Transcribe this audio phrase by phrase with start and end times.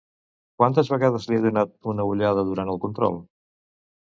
[0.61, 3.21] Quantes vegades li ha donat una ullada durant el control?